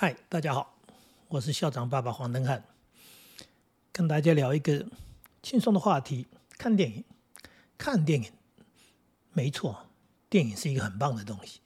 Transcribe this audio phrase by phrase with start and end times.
[0.00, 0.78] 嗨，大家好，
[1.26, 2.62] 我是校长爸爸黄登汉，
[3.90, 4.86] 跟大家聊一个
[5.42, 7.04] 轻松的话题：看电影。
[7.76, 8.30] 看电影，
[9.32, 9.88] 没错，
[10.30, 11.58] 电影是一个很棒的东西。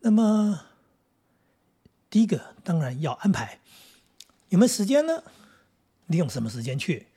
[0.00, 0.60] 那么，
[2.08, 3.60] 第一个当然要安排，
[4.48, 5.22] 有没有时间呢？
[6.06, 7.08] 利用什么时间去？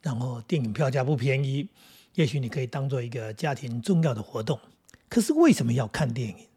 [0.00, 1.68] 然后电影票价不便宜，
[2.14, 4.58] 也许你可以当做一个家庭重要的活动。
[5.10, 6.48] 可是为什么要看电影？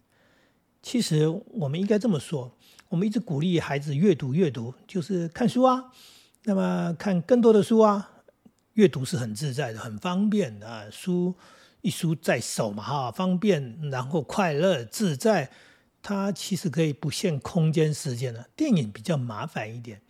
[0.81, 2.57] 其实我们应该这么说。
[2.91, 5.93] 我们一直鼓励孩子阅读，阅读就是看书啊。
[6.43, 8.11] 那么看更多的书啊，
[8.73, 10.91] 阅读是很自在的，很方便的。
[10.91, 11.33] 书
[11.79, 15.49] 一书在手嘛，哈，方便，然后快乐自在。
[16.01, 18.49] 它其实可以不限空间时间的。
[18.57, 20.01] 电影比较麻烦一点。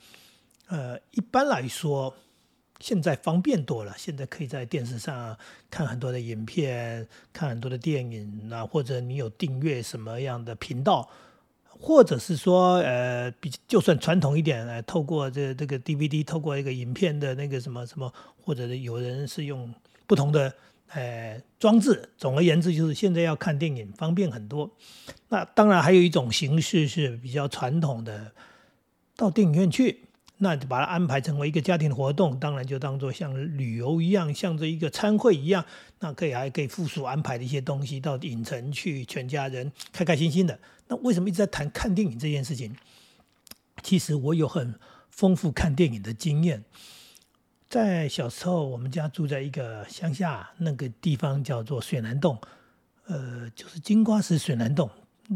[0.66, 2.16] 呃，一般来说，
[2.80, 3.94] 现在方便多了。
[3.96, 5.38] 现在可以在电视上
[5.70, 11.08] 看很多的影片，看很多的电影啊，或者你有订阅什么样的频道。
[11.84, 19.74] 或者是说，呃，比就算传统一点，呃，透过这这个 DVD，透过一个影片的那个什么什么，或者有人是用
[20.06, 20.54] 不同的
[20.90, 22.08] 呃装置。
[22.18, 24.70] 总而言之，就是现在要看电影方便很多。
[25.30, 28.32] 那当然还有一种形式是比较传统的，
[29.16, 30.06] 到电影院去。
[30.44, 35.64] 那就把它安排成为一个家庭活动，当然就当做像旅游一样，像这一个参会一样，
[36.00, 40.60] 那可以还可以附属安排的一些东西到影城去，全家人开开心心的。
[40.88, 42.76] 那为什么一直在谈看电影这件事情？
[43.84, 44.74] 其实我有很
[45.12, 46.64] 丰富看电影的经验。
[47.70, 52.36] 在小时候，我们家住在一个乡下，那个地方叫做水南洞，
[53.06, 54.90] 呃，就是金瓜石水南洞。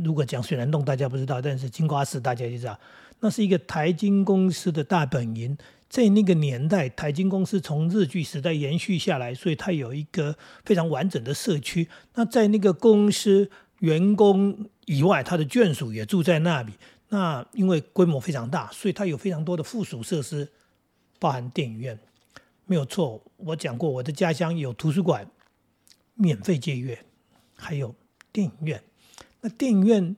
[0.03, 2.77] 如果讲水南洞，大家不知道，但是金瓜石大家就知道。
[3.19, 5.57] 那是一个台金公司的大本营，
[5.89, 11.87] 在那个年代，台金公司从日据时代延续下来，所以它有一个非常完整的社区。
[12.15, 13.49] 那在那个公司
[13.79, 16.73] 员工以外，他的眷属也住在那里。
[17.09, 20.51] 那因为规模非常大，所以它有非常多的附属设施，
[21.19, 21.97] 包含电影院。
[22.65, 25.29] 没有错，我讲过，我的家乡有图书馆，
[26.15, 27.05] 免费借阅，
[27.55, 27.95] 还有
[28.31, 28.83] 电影院。
[29.41, 30.15] 那电影院，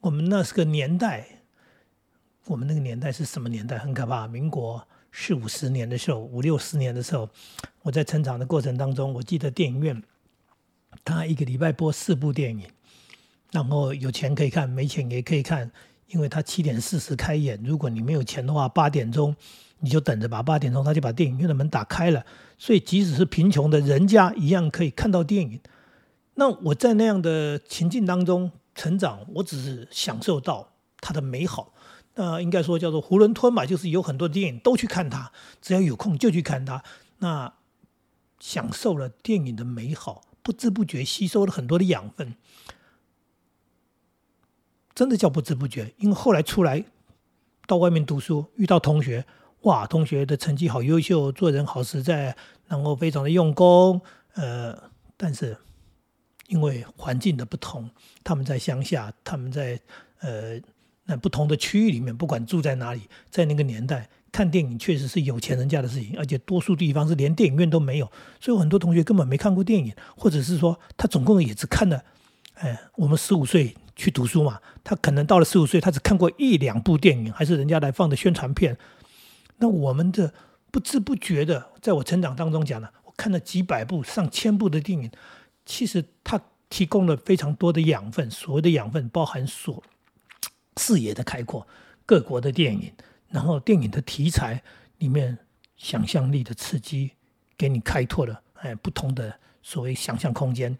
[0.00, 1.39] 我们那是个年代。
[2.50, 3.78] 我们那个年代是什么年代？
[3.78, 4.26] 很可怕。
[4.26, 7.30] 民国四五十年的时候，五六十年的时候，
[7.82, 10.02] 我在成长的过程当中，我记得电影院，
[11.04, 12.66] 他一个礼拜播四部电影，
[13.52, 15.70] 然后有钱可以看，没钱也可以看，
[16.08, 17.56] 因为他七点四十开演。
[17.62, 19.36] 如果你没有钱的话，八点钟
[19.78, 20.42] 你就等着吧。
[20.42, 22.26] 八点钟他就把电影院的门打开了，
[22.58, 25.60] 所以即使是贫穷的人家一样可以看到电影。
[26.34, 31.72] 那我在那样的情境当中成长，我只是享受到它的美好。
[32.20, 35.32] 呃应该说叫做囫囵吞嘛，就是有很多电影都去看它，
[35.62, 36.84] 只要有空就去看它。
[37.20, 37.54] 那
[38.38, 42.34] 享受了电影的美好，不知不觉吸收了很多的养分，
[44.94, 45.94] 真的叫不知不觉。
[45.96, 46.84] 因为后来出来
[47.66, 49.24] 到外面读书，遇到同学，
[49.62, 52.36] 哇，同学的成绩好优秀，做人好实在，
[52.68, 53.98] 然后非常的用功。
[54.34, 55.56] 呃，但是
[56.48, 57.88] 因为环境的不同，
[58.22, 59.80] 他们在乡下，他们在
[60.18, 60.60] 呃。
[61.10, 68.08] 那不同的区域里面，不管住在哪里，在那个年代看电影确实是有钱人家的事情，而且多数地方是连电影院都没有，
[68.40, 72.04] 所以很多同学根本没看过电影，或者是说他总共也只看了，
[72.54, 78.78] 哎，我们十五岁去读书嘛，他可能到了十五岁，他只看过一两部电影，还是人家来放的宣传片。
[79.58, 80.32] 那我们的
[80.70, 85.10] 不知不觉的，在我成长当中讲了，我看了几百部、上千部的电影，
[85.66, 89.82] 其实它提供了非常多的养分，所谓的养分包含所。
[90.80, 91.66] 视野的开阔，
[92.06, 92.90] 各国的电影，
[93.28, 94.62] 然后电影的题材
[94.96, 95.36] 里面
[95.76, 97.10] 想象力的刺激，
[97.58, 100.78] 给你开拓了哎不同的所谓想象空间。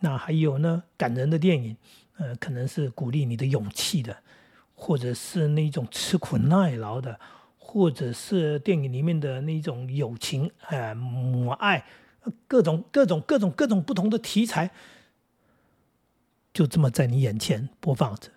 [0.00, 1.74] 那还有呢，感人的电影，
[2.18, 4.14] 呃，可能是鼓励你的勇气的，
[4.74, 7.18] 或者是那种吃苦耐劳的，
[7.56, 11.86] 或者是电影里面的那种友情，哎，母爱，
[12.46, 14.70] 各种各种各种各种不同的题材，
[16.52, 18.30] 就这么在你眼前播放着。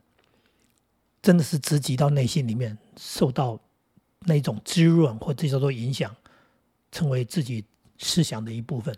[1.24, 3.58] 真的是直击到内心里面，受到
[4.25, 6.14] 那种滋润或者叫做影响，
[6.92, 7.64] 成为自己
[7.98, 8.94] 思想的一部分。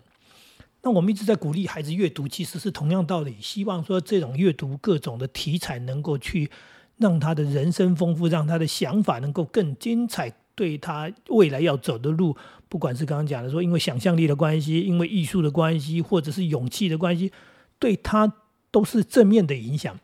[0.81, 6.49] 那我们一直在鼓励孩子阅读，其实是同样道理，希望说这种阅读各种的题材，能够去
[6.97, 12.35] 让他的人生丰富，让他的想法能够更精彩，对他未来要走的路，
[12.69, 17.31] 不管是刚刚讲的说，因为想象力的关系，因为艺术的关系，或者是勇气的关系，
[17.77, 18.33] 对他
[18.71, 19.99] 都是正面的影响。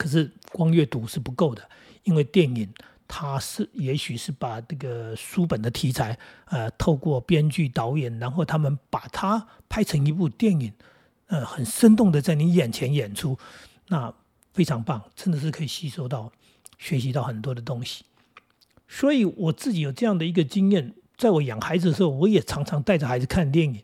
[0.00, 1.62] 可是光阅读是不够的，
[2.04, 2.66] 因为电影
[3.06, 10.72] 它是也许是把这个书本的题材，呃，透过编剧、导演，然后他们把它拍成一部电影，
[11.26, 13.38] 呃，很生动的在你眼前演出。
[13.88, 14.10] 那
[14.54, 16.32] 非常棒，真的是可以吸收到、
[16.78, 18.04] 学习到很多的东西。
[18.88, 23.82] 所以我自己有这样的一个经验，在我养孩子的时候，我也常常带着孩子看电影。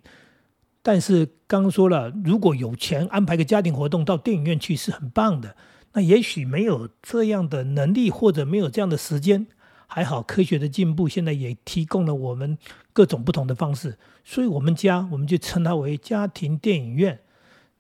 [0.83, 5.55] 但是刚刚说了，如果有钱安排个家庭活动到电影院去是很棒的。
[5.97, 9.47] 那也许没有这样的能力，或者没有这样的时间，
[9.87, 12.59] 还好科学的进步现在也提供了我们
[12.93, 13.97] 各种不同的方式。
[14.23, 17.21] 所以我们家我们就称它为家庭电影院，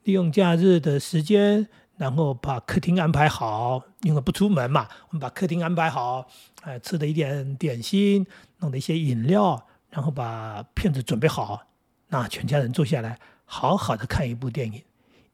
[0.04, 1.68] 利用假日的时间。
[1.98, 6.28] 然后把客厅安排好，因为不出门嘛，我们把客厅安排好，
[6.60, 8.26] 哎，吃的一点点心，
[8.58, 11.62] 弄的一些饮料，然后把片子准备好，
[12.08, 14.82] 那全家人坐下来，好好的看一部电影，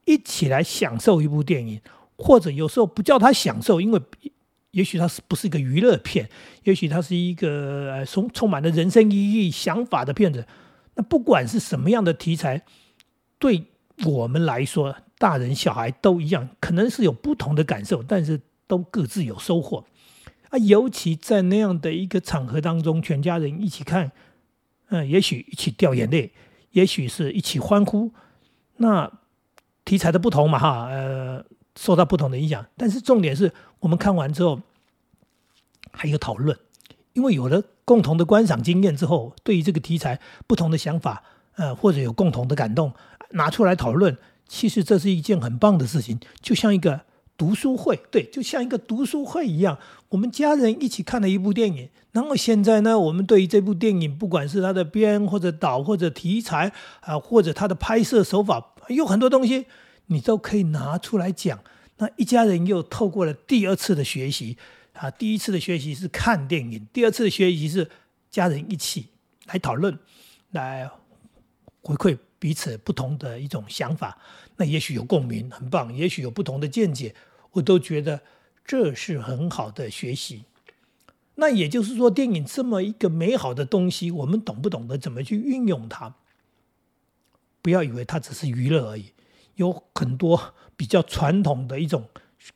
[0.05, 1.81] 一起来享受一部电影，
[2.23, 4.01] 或者有时候不叫他享受，因为
[4.71, 6.31] 也许他是不是一个娱乐片，
[6.65, 10.47] 也许它是一个呃充充满了人生意义、想法的片子。
[10.95, 12.63] 那不管是什么样的题材，
[13.39, 13.65] 对
[14.07, 14.97] 我们来说。
[15.19, 19.85] 大人小孩都一样，可能是有不同的感受，但是都各自有收获
[20.49, 20.59] 啊。
[20.59, 24.11] 尤其在那样的一个场合当中，全家人一起看，
[24.89, 26.33] 嗯，也许一起掉眼泪，
[26.73, 28.11] 也许是一起欢呼。
[28.79, 29.09] 那
[29.85, 31.45] 题材的不同嘛，哈，呃，
[31.77, 32.67] 受到不同的影响。
[32.77, 34.61] 但是重点是我们看完之后
[35.91, 36.57] 还有讨论，
[37.13, 41.23] 因为有了共同的观赏经验之后，对于这个题材不同的想法，
[41.57, 42.93] 呃，或者有共同的感动，
[43.31, 44.17] 拿出来讨论。
[44.49, 47.01] 其实这是一件很棒的事情，就像一个
[47.39, 49.79] 读书会，对，就像一个读书会一样。
[50.11, 56.71] 我们家人一起看了一部电影，然后现在呢，我们对于这部电影，不管是它的编或者导或者题材
[57.01, 59.65] 啊，或者它的拍摄手法，有很多东西
[60.13, 61.63] 你都可以拿出来讲。
[61.99, 64.57] 那一家人又透过了第二次的学习
[64.93, 67.91] 啊，第一次的学习是看电影，第二次的学习是
[68.31, 69.09] 家人一起
[69.47, 69.99] 来讨论，
[70.51, 70.91] 来
[71.83, 72.19] 回馈。
[72.43, 74.19] 彼此不同的一种想法，
[74.57, 77.15] 那也许有共鸣，很棒；也许有不同的见解，
[77.53, 78.21] 我都觉得
[78.65, 80.45] 这是很好的学习。
[81.37, 86.17] 那也就是说，电影这么一个美好的东西，我们懂不懂得怎么去运用它？
[87.63, 89.13] 不要以为它只是娱乐而已，
[89.57, 92.09] 有很多比较传统的一种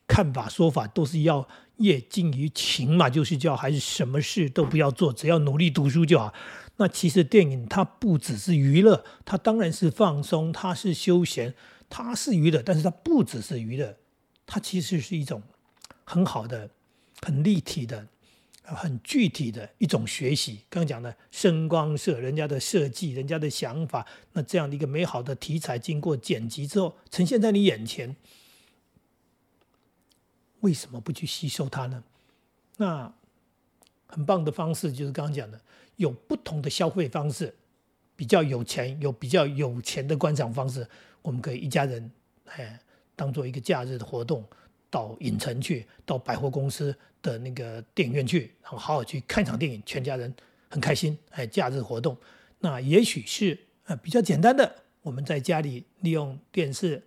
[0.06, 1.46] 看法说法，都是要
[1.76, 6.32] 业精于勤嘛，就是叫还是什么事都不要做，只要努力读书就好。
[6.78, 11.54] 那其实电影它不只是娱乐，它当然是放松，它是休闲，
[11.88, 13.96] 它是娱乐，但是它不只是娱乐，
[14.44, 15.42] 它其实是一种
[16.04, 16.68] 很好的、
[17.22, 18.06] 很立体的、
[18.74, 20.64] 很具体的一种学习。
[20.68, 28.16] 刚刚讲的声光色，人家的设计，人家的想法，那这样的一个美好的题材，经过剪辑之后呈现在你眼前，
[30.60, 32.04] 为什么不去吸收它呢？
[32.76, 33.14] 那
[34.06, 35.60] 很棒的方式就是刚刚讲的。
[35.96, 37.54] 有不同的消费方式，
[38.14, 40.86] 比较有钱有比较有钱的观赏方式，
[41.22, 42.10] 我们可以一家人
[42.44, 42.78] 哎
[43.14, 44.46] 当做一个假日的活动，
[44.96, 50.34] 到影城去，到百货公司的那个电影院去，然后好好去看场电影，全家人
[50.70, 52.16] 很开心哎，假日活动。
[52.60, 57.02] 那也许是呃比较简单的，我们在家里利用电视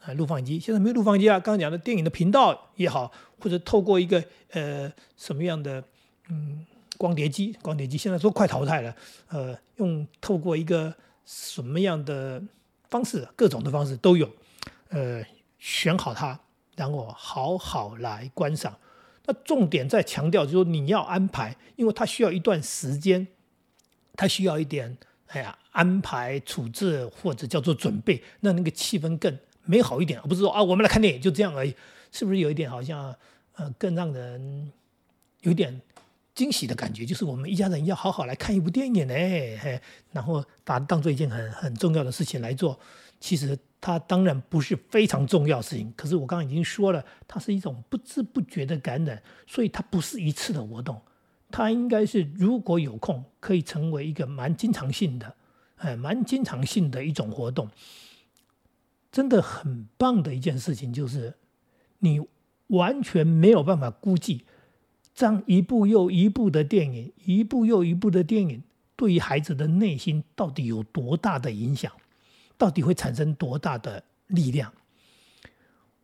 [0.00, 5.84] 啊录放机，现在没有录放机啊，刚刚讲的电影的频道也好，或者透过一个呃什么样的
[6.28, 6.64] 嗯。
[6.98, 8.96] 光碟机，光碟机现在都快淘汰了。
[9.28, 10.96] 呃，用透过一个
[11.26, 12.42] 什么样的
[12.88, 14.26] 方式，各种的方式都有。
[14.88, 15.22] 呃，
[15.58, 16.40] 选好它，
[16.76, 18.78] 然后好好来观赏。
[19.24, 23.26] 那重点在强调，就是说你要安排，因为它需要一段时间，
[24.14, 24.96] 它需要一点
[25.26, 31.74] 哎呀安排处置或者叫做准备，让那个气氛更美好一点，而不是说啊我们来看电影就这样而已，
[32.12, 33.12] 是不是有一点好像
[33.54, 34.70] 呃更让人
[35.40, 35.80] 有点。
[36.36, 39.14] 惊喜的感觉就是我们一家人要好好来看一部电影呢，
[40.12, 42.78] 然后把它当做一件很很重要的事情来做。
[43.20, 51.00] 其实它当然不是非常重要的事情，可是我刚刚已经说了，它是一种不知不觉的感染，所以它不是一次的活动，
[51.50, 55.34] 它应该是如果有空可以成为一个蛮经常性的，
[55.76, 57.68] 哎，蛮经常性的一种活动。
[59.12, 61.34] 真的很棒的一件事情就是，
[62.00, 62.20] 你
[62.66, 64.44] 完全没有办法估计。
[65.14, 68.62] 这样一部又一部的电影，一部又一部的电影，
[68.94, 71.90] 对于孩子的内心到底有多大的影响？
[72.58, 74.72] 到底会产生多大的力量？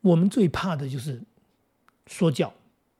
[0.01, 1.21] 我们最怕的就是
[2.07, 2.53] 说教，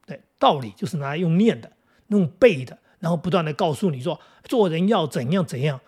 [0.06, 1.70] 对道理就是拿来用念的、
[2.08, 5.80] 用背的，然后不断的告诉你说做人要怎样怎样。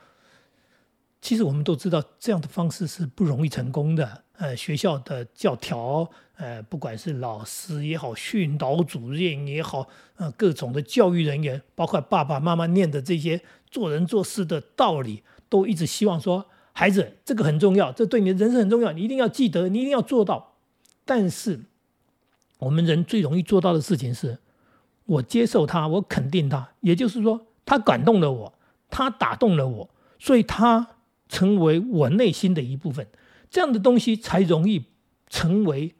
[1.23, 4.23] 其实我们都知道，这样的方式是不容易成功的。
[4.38, 16.46] 呃，学校的教条，呃，不管是老师也好，训导主任也好，呃，各种的教育人员，包括爸爸妈妈念的这些做人做事的道理，都一直希望说，
[16.78, 20.56] 孩子，这个很重要，这对你的人生很重要，你一定要记得，你一定要做到。
[21.06, 21.61] 但是，
[22.59, 24.37] 我们人最容易做到的事情是，
[25.06, 28.52] 我接受他，我肯定他，也就是说，他感动了我，
[28.90, 30.87] 他打动了我，所以他
[31.30, 33.06] 成为我内心的一部分。
[33.49, 34.85] 这样的东西才容易
[35.30, 35.95] 成为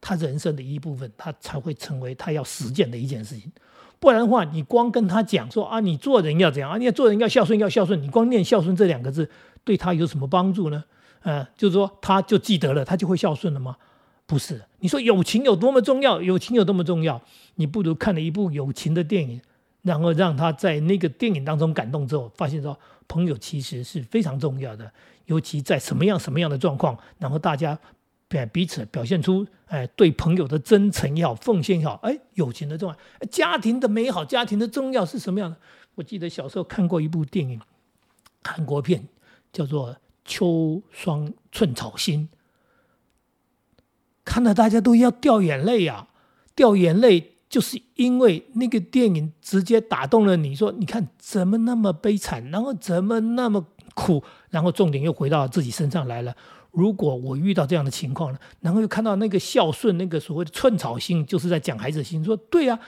[0.00, 3.52] 他人生的一部分，他才会成为他要实践的一件事情。
[4.00, 9.30] 不然的话，你光跟他讲说啊，你做人要怎样啊，你要做人要孝顺，要孝顺，你光念孝顺这两个字，
[9.66, 10.84] 对他有什么帮助呢？
[11.22, 13.76] 呃，就是说他就记得了，他就会孝顺了吗？
[14.24, 14.62] 不是。
[14.78, 16.22] 你说友情有多么重要？
[16.22, 17.20] 友情有多么重要？
[17.56, 19.42] 你不如看了一部友情的电影，
[19.82, 24.90] 然后让他在那个电影当中感动之后，发现说朋友其实是非常重要的，
[25.26, 27.78] 尤其在什么样什么样的状况，然后大家。
[28.28, 32.96] 表彼此表现出哎对朋友的真诚也好，奉献也好，哎友情的重要，
[33.30, 35.56] 家庭的美好，家庭的重要是什么样的？
[35.94, 37.60] 我记得小时候看过一部电影，
[38.42, 39.06] 韩国片
[39.56, 39.94] 叫做
[40.26, 42.28] 《秋霜寸草心》，
[44.22, 46.08] 看到大家都要掉眼泪呀，
[46.54, 56.36] 掉眼泪就是因为那个电影直接打动了你，说你看怎么那么悲惨，然后怎么那么苦，然后重点又回到自己身上来了。
[56.70, 62.78] 如果我遇到这样的情况了，然后又看到那个孝顺，那个所谓的寸草心，就是在讲孩子心，说对呀，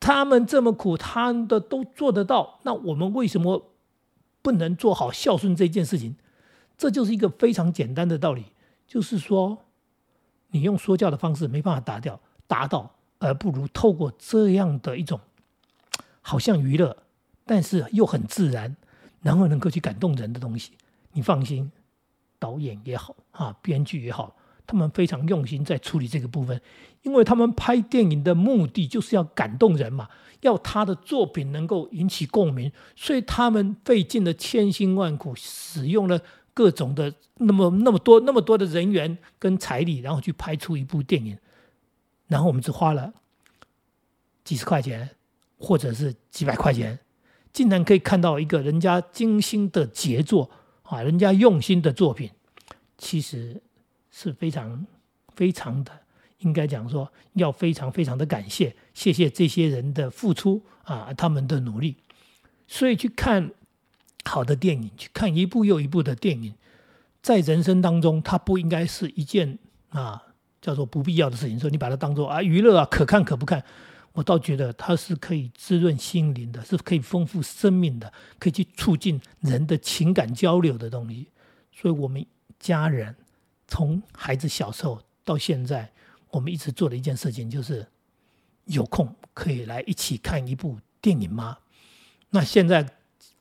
[0.00, 3.75] 他们这么苦，他的都做得到，那我们为什么
[4.46, 6.14] 不能做好孝顺这件事情？
[6.78, 8.44] 这就是一个非常简单的道理，
[8.86, 9.64] 就是说，
[10.50, 15.18] 你用说教的方式没办法达掉达到，而不如透过这样的一种
[16.22, 16.96] 好像娱乐，
[17.44, 18.76] 但是又很自然，
[19.20, 20.74] 然后能够去感动人的东西，
[21.10, 21.72] 你放心。
[22.38, 26.60] 导演也好啊，编剧也好，他们非常用心在处理这个部分，
[27.02, 30.08] 因为他们拍电影的目的就是要感动人嘛，
[30.40, 36.20] 要他的作品能够引起共鸣，所以他们费尽了千辛万苦，使用了
[36.52, 41.38] 各种的那么那么多那么多的人员跟财力，然后去拍出一部电影，
[42.26, 43.12] 然后我们只花了
[44.44, 45.10] 几十块钱
[45.58, 46.98] 或者是几百块钱，
[47.52, 50.50] 竟然可以看到一个人家精心的杰作。
[50.88, 52.30] 啊，人家用心的作品，
[52.96, 53.60] 其实
[54.18, 54.86] 是非常
[55.34, 55.92] 非常的，
[56.38, 61.96] 应该讲说要非常非常的感谢，谢谢这些人的付出啊，他们的努力。
[62.66, 63.50] 所以去看
[64.24, 66.54] 好的电影，去看一部又一部的电影，
[67.20, 69.58] 在人生当中，它不应该是一件
[69.90, 70.22] 啊
[70.62, 71.60] 叫做不必要的事情。
[71.60, 73.62] 说你把它当做啊娱乐啊，可看可不看。
[74.14, 81.26] 我倒觉得它是可以滋润心灵的，是可以丰富生命的，可以去促进人的情感交流的东西。
[81.70, 82.24] 所以，我们
[82.58, 83.14] 家人
[83.68, 85.92] 从孩子小时候到现在，
[86.30, 87.86] 我们一直做的一件事情就是，
[88.66, 91.58] 有空可以来一起看一部电影吗？
[92.30, 92.88] 那现在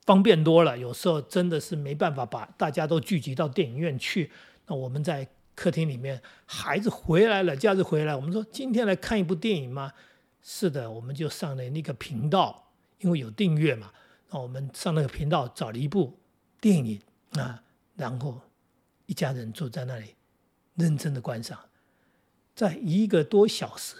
[0.05, 4.31] 方便多了，有时候真的是没办法把大家都聚集到电影院去。
[4.67, 9.91] 那我们在客厅里面，孩子回来了，假日回来，我们说今天来看一部电影吗？
[10.41, 13.91] 是的，我们就上了那个频道，因为有订阅嘛。
[14.29, 16.19] 那我们上那个频道找了一部
[16.59, 16.99] 电影
[17.31, 17.63] 啊，
[17.95, 18.41] 然后
[19.05, 20.15] 一家人坐在那里
[20.75, 21.59] 认真的观赏，
[22.55, 23.95] 在一个多小时，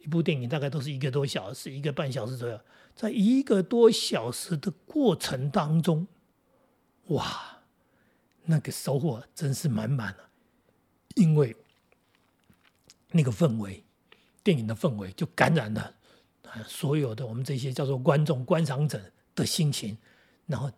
[0.00, 2.60] 一部电影大概都是一个多小时，一个半小时左右。
[2.94, 6.06] 在一个多小时的过程当中，
[7.06, 7.62] 哇，
[8.44, 10.28] 那个收获真是满满的，
[11.14, 11.56] 因为
[13.10, 13.82] 那个氛围。
[14.44, 15.94] 电影的氛围就感染了
[16.42, 19.00] 啊，所有的我们这些叫做观众、观赏者
[19.36, 19.96] 的心情，
[20.46, 20.68] 然后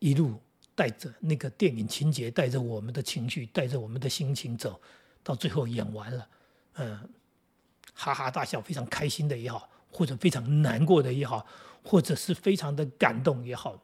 [0.00, 0.42] 一路
[0.80, 4.80] 带着那个电影情节，带着我们的情绪，带着我们的心情走
[5.22, 6.28] 到最后演完了，
[6.76, 6.98] 嗯，
[7.92, 11.44] 哈哈大笑，非常开心的也好，或者非常难过的也好，
[11.84, 13.78] 或者是非常的感动也好。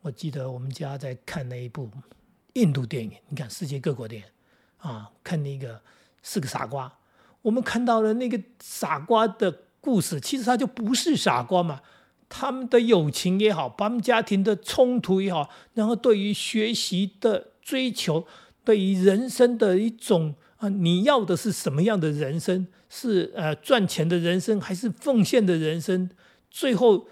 [0.00, 1.90] 我记得我们家在看那一部
[2.54, 4.28] 印度电影，你看世界各国电影
[4.78, 5.82] 啊，看那个
[6.22, 6.90] 是个傻瓜。
[7.42, 11.82] 我们看到了那个傻瓜的故事，其实他就不是傻瓜嘛。
[12.28, 18.26] 他们的友情也好，他们家庭的冲突也好，然后对于学习的追求，
[18.64, 22.66] 对于人生的一种啊，你要的是什么样的人生？
[22.90, 26.10] 是呃赚钱的人生，还是奉献的人生？
[26.50, 27.06] 最后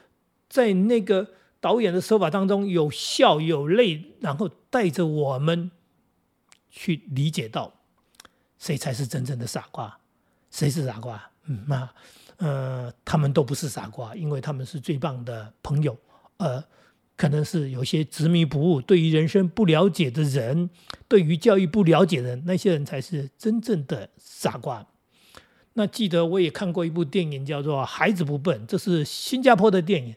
[0.49, 1.29] 在那个
[1.61, 5.71] 导演的手法当中，有笑有泪，然后带着我们
[6.71, 7.75] 去理解到
[8.59, 9.99] 谁才是真正的傻瓜。
[10.51, 11.31] 谁是傻瓜？
[11.45, 11.89] 嗯，那
[12.39, 15.97] 呃，他们都不是傻瓜，因为他们是最棒的朋友。
[16.37, 16.63] 呃，
[17.17, 20.69] 可能是有些执迷不悟、对于人生不了解的人，
[21.09, 24.87] 对于教育不了解的人那些人，才是真正的傻瓜。
[25.75, 30.15] 那记得我也看过一部电影，叫做《孩子不笨》，这是新加坡的电影。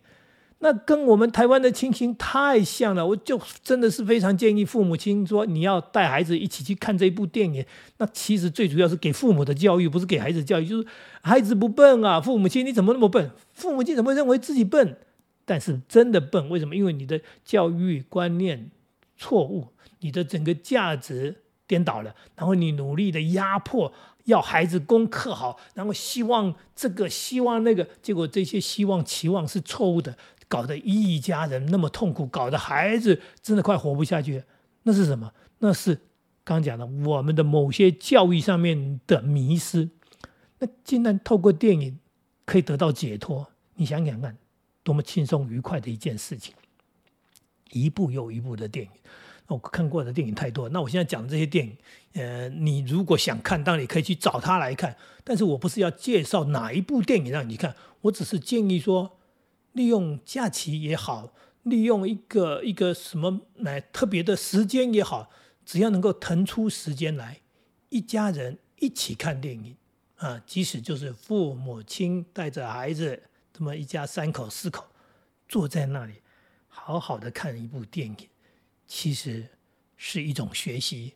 [0.61, 7.65] 那跟我们台湾的情形太像了，我就真的是非常建议父母亲说，你要带孩子一起去看这部电影。
[7.97, 10.65] 那其实最主要是给父母的教育，不是给孩子教育。
[10.65, 10.87] 就是
[11.21, 13.31] 孩子不笨啊，父母亲你怎么那么笨？
[13.53, 14.97] 父母亲怎么认为自己笨？
[15.45, 16.75] 但是真的笨，为什么？
[16.75, 18.69] 因为你的教育观念
[19.17, 19.69] 错误，
[20.01, 21.37] 你的整个价值
[21.69, 23.93] 颠倒了，然后你努力的压迫。
[24.25, 30.15] 要孩子功课好，然后希望这个希望那个，结果这些希望期望是错误的，
[30.47, 34.43] 搞得一家人那么痛苦，搞得孩子真的快活不下去。
[34.83, 35.33] 那是什么？
[35.59, 35.99] 那是
[36.43, 39.89] 刚讲的我们的某些教育上面的迷失。
[40.59, 41.97] 那竟然透过电影
[42.45, 44.37] 可以得到解脱，你想想看，
[44.83, 46.53] 多么轻松愉快的一件事情。
[47.71, 48.91] 一部又一部的电影。
[49.49, 51.75] 我看过的电影太多，那我现在讲的这些电影，
[52.13, 54.95] 呃，你如果想看，当然你可以去找他来看。
[55.23, 59.17] 但是我不是要介绍哪一部电影让你看，我只是建议说，
[59.73, 65.29] 利用假期也好，利用一个一个什么来特别的时间也好，
[65.65, 67.41] 只要能够腾出时间来，
[67.89, 69.75] 一家人一起看电影
[70.17, 74.85] 啊，即使就是父母亲带着孩子这么一家三口四口
[75.47, 76.13] 坐在那里，
[76.67, 78.28] 好好的看一部电影。
[78.89, 79.49] 其实
[79.95, 81.13] 是一种学习，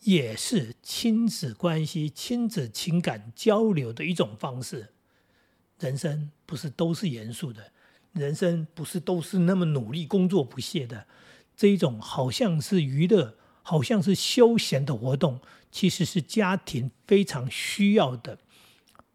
[0.00, 4.88] 也是亲子关系、亲子情感交流的一种方式。
[5.78, 7.72] 人生不是都是严肃的，
[8.12, 11.06] 人生不是都是那么努力工作不懈的。
[11.56, 18.40] 这一种好像是娱乐、好像是休闲的活动，其实是家庭非常需要的。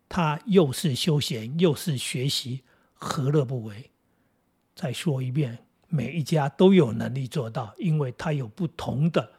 [0.08, 2.62] 它又是休闲，又是学习，
[2.94, 3.92] 何乐不为？
[4.74, 5.67] 再说一遍。
[5.90, 9.32] 每一家都有能力做到，因为它有不同的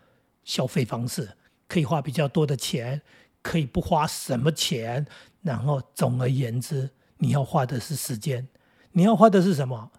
[0.44, 1.30] 消费方式，
[1.66, 3.02] 可以花比较多的钱，
[3.42, 5.06] 可以不花什么钱。
[5.42, 8.48] 然后总而言之，你要花的是时间，
[8.92, 9.90] 你要花的是什么？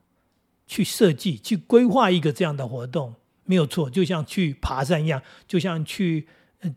[0.68, 3.15] 去设计、去规划一个这样的活动，
[3.46, 3.89] 没有错。
[3.89, 6.27] 就像去爬山一样，就像去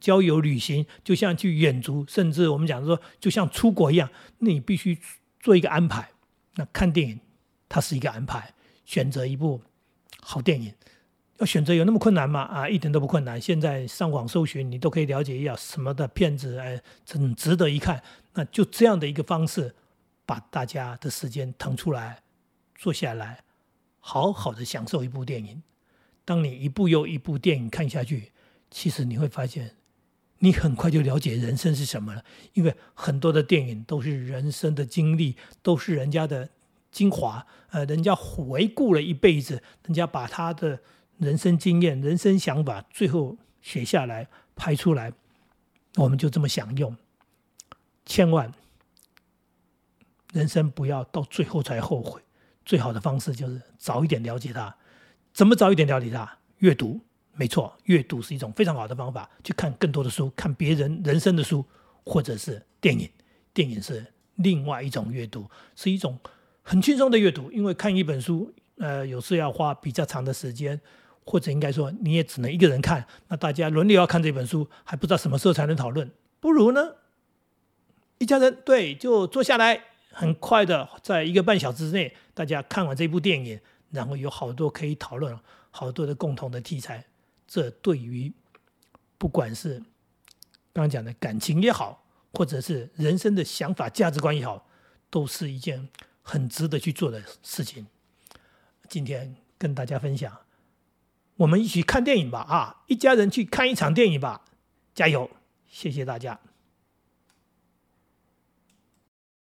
[0.01, 4.99] 郊游旅行，就像去远足，甚至我们讲说，就像出国一样，那你必须
[5.41, 6.09] 做一个安排。
[6.55, 7.21] 那看电影，
[7.69, 8.55] 它是一个安排。
[8.93, 9.59] 选择一部
[10.21, 10.71] 好电影，
[11.39, 12.43] 要选择有那么困难吗？
[12.43, 13.41] 啊，一点都不困难。
[13.41, 16.79] 现在上网搜寻，你都可以了解一下什么的片子，哎，
[17.09, 18.03] 很值得一看。
[18.35, 19.75] 那就这样的一个方式，
[20.27, 22.23] 把大家的时间腾出来，
[22.75, 23.43] 坐下来，
[23.99, 25.63] 好好的享受一部电影。
[26.27, 28.33] 当你一部又一部电影看下去，
[28.71, 29.75] 其实你会发现，
[30.41, 32.23] 你很快就了解人生是什么了。
[32.53, 36.51] 因为很多的电影都是人生的经历，都是人家的。
[36.93, 40.79] 精华，呃，人家回顾了一辈子，人家把他的
[41.17, 45.11] 人生经验、人生想法，最后写下来拍出来，
[45.97, 46.95] 我们就这么享用。
[48.05, 48.53] 千万，
[50.35, 52.21] 人生不要到最后才后悔。
[52.65, 54.77] 最好的方式就是早一点了解他。
[55.33, 56.39] 怎么早一点了解他？
[56.59, 57.01] 阅读，
[57.33, 59.31] 没错，阅读是一种非常好的方法。
[59.43, 61.65] 去看更多的书，看别人人生的书，
[62.05, 63.11] 或者是电影。
[63.55, 66.21] 电影是另外一种阅读，是一种。
[66.63, 70.81] 很轻松的阅读，因为看一本书，呃，有时要花比较长的时间，
[71.25, 73.05] 或者应该说你也只能一个人看。
[73.29, 76.95] 那大家轮流要看这本书，还不知道什么时候才能讨论，不如呢，
[78.19, 85.37] 一家人对就坐下来，很快的在一个半小时之内，大家看完这部电影，然后有好多可以讨论，
[85.71, 87.05] 好多的共同的题材。
[87.49, 88.33] 这对于
[89.19, 89.75] 不管是
[90.73, 94.67] 刚刚讲的感情也好，或者是人生的想法、价值观也好，
[95.11, 95.89] 都是一件。
[96.23, 97.87] 很值得去做的事情，
[98.89, 100.39] 今天跟大家分享，
[101.37, 102.41] 我们一起看电影吧！
[102.41, 104.45] 啊，一家人去看一场电影吧，
[104.95, 105.29] 加油！
[105.69, 106.39] 谢谢大家。